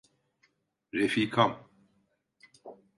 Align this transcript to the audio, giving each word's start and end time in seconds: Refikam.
Refikam. 0.99 1.51